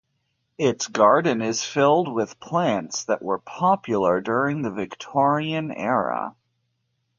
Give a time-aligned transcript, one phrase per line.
[0.57, 6.35] Its garden is filled with plants that were popular during the Victorian era.